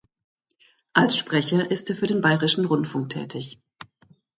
[0.93, 3.61] Als Sprecher ist er für den Bayerischen Rundfunk tätig.